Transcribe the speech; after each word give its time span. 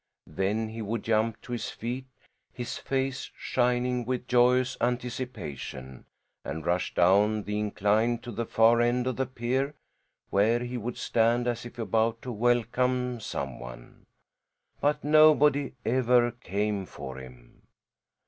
Then 0.25 0.69
he 0.69 0.81
would 0.81 1.03
jump 1.03 1.39
to 1.43 1.51
his 1.51 1.69
feet, 1.69 2.07
his 2.51 2.79
face 2.79 3.29
shining 3.37 4.03
with 4.03 4.27
joyous 4.27 4.75
anticipation, 4.81 6.05
and 6.43 6.65
rush 6.65 6.95
down 6.95 7.43
the 7.43 7.59
incline 7.59 8.17
to 8.23 8.31
the 8.31 8.47
far 8.47 8.81
end 8.81 9.05
of 9.05 9.17
the 9.17 9.27
pier, 9.27 9.75
where 10.31 10.57
he 10.61 10.75
would 10.75 10.97
stand 10.97 11.45
as 11.47 11.67
if 11.67 11.77
about 11.77 12.19
to 12.23 12.31
welcome 12.31 13.19
some 13.19 13.59
one. 13.59 14.07
But 14.79 15.03
nobody 15.03 15.75
ever 15.85 16.31
came 16.31 16.87
for 16.87 17.17
him. 17.17 17.61